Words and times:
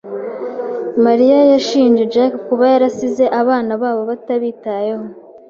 Mariya 1.05 1.39
yashinje 1.53 2.03
Jack 2.13 2.31
kuba 2.47 2.65
yarasize 2.73 3.23
abana 3.41 3.71
babo 3.81 4.01
batabitayeho. 4.09 5.05